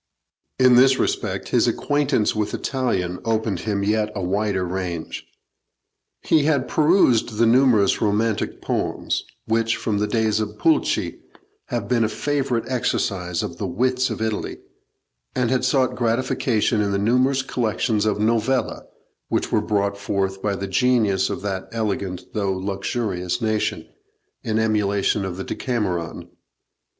[0.57, 5.27] In this respect his acquaintance with Italian opened him yet a wider range.
[6.23, 11.19] He had perused the numerous romantic poems, which, from the days of Pulci,
[11.67, 14.57] have been a favourite exercise of the wits of Italy,
[15.35, 18.89] and had sought gratification in the numerous collections of novelle,
[19.27, 23.87] which were brought forth by the genius of that elegant though luxurious nation,
[24.41, 26.27] in emulation of the 'Decameron.'